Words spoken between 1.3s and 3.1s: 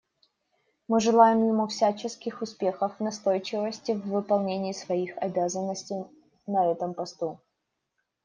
ему всяческих успехов и